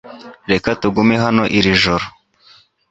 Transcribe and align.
Reka 0.51 0.69
tugume 0.81 1.15
hano 1.23 1.43
iri 1.57 1.73
joro. 1.81 2.05